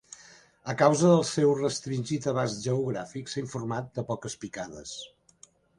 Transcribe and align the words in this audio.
A 0.71 0.73
causa 0.79 1.11
del 1.11 1.21
seu 1.33 1.53
restringit 1.59 2.27
abast 2.33 2.65
geogràfic, 2.69 3.33
s'ha 3.35 3.45
informat 3.47 3.95
de 4.01 4.09
poques 4.13 4.43
picades. 4.47 4.99